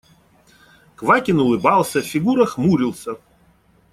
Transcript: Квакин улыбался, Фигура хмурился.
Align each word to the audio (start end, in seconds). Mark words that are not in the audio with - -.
Квакин 0.95 1.37
улыбался, 1.39 2.01
Фигура 2.01 2.47
хмурился. 2.47 3.17